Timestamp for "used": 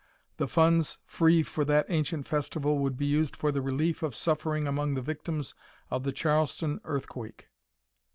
3.05-3.35